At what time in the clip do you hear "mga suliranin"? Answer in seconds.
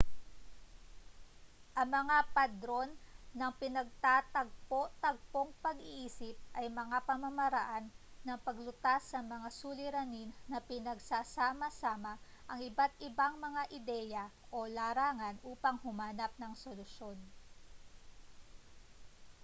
9.33-10.31